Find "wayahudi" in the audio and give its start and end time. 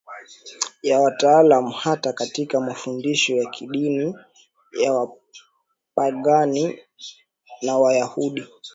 7.77-8.47